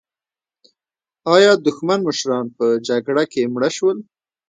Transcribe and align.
ایا 1.35 1.51
دښمن 1.65 1.99
مشران 2.07 2.45
په 2.57 2.65
جګړه 2.87 3.23
کې 3.31 3.51
مړه 3.53 3.69
شول؟ 3.75 3.97